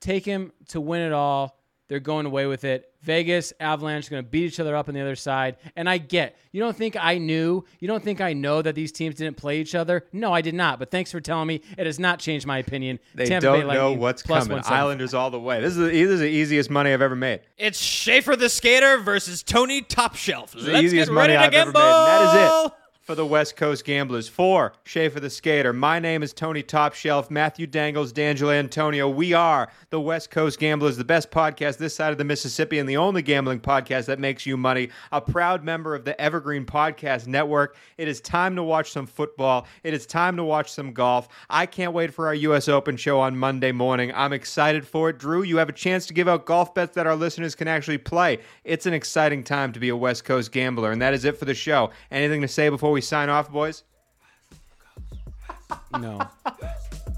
[0.00, 1.58] Take him to win it all.
[1.94, 2.90] They're going away with it.
[3.02, 5.58] Vegas, Avalanche are going to beat each other up on the other side.
[5.76, 8.90] And I get, you don't think I knew, you don't think I know that these
[8.90, 10.04] teams didn't play each other?
[10.12, 10.80] No, I did not.
[10.80, 11.60] But thanks for telling me.
[11.78, 12.98] It has not changed my opinion.
[13.14, 14.60] They Tampa Bay don't know what's coming.
[14.64, 15.60] Islanders all the way.
[15.60, 17.42] This is the, this is the easiest money I've ever made.
[17.56, 20.52] It's Schaefer the skater versus Tony Topshelf.
[20.54, 21.78] It's the Let's easiest get ready money to I've ever made.
[21.78, 22.72] And that is it
[23.04, 24.28] for the West Coast Gamblers.
[24.28, 29.10] For Schaefer the Skater, my name is Tony Topshelf, Matthew Dangles, D'Angelo Antonio.
[29.10, 32.88] We are the West Coast Gamblers, the best podcast this side of the Mississippi and
[32.88, 34.88] the only gambling podcast that makes you money.
[35.12, 37.76] A proud member of the Evergreen Podcast Network.
[37.98, 39.66] It is time to watch some football.
[39.82, 41.28] It is time to watch some golf.
[41.50, 42.68] I can't wait for our U.S.
[42.68, 44.12] Open show on Monday morning.
[44.14, 45.18] I'm excited for it.
[45.18, 47.98] Drew, you have a chance to give out golf bets that our listeners can actually
[47.98, 48.38] play.
[48.64, 51.44] It's an exciting time to be a West Coast gambler, and that is it for
[51.44, 51.90] the show.
[52.10, 53.82] Anything to say before we sign off, boys?
[55.98, 56.26] No.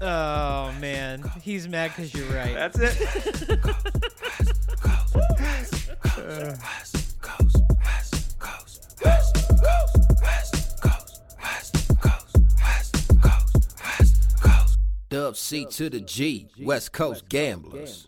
[0.01, 2.55] Oh man, he's mad because you're right.
[2.55, 3.59] That's it.
[15.09, 18.07] Dub C to the G, West Coast Gamblers.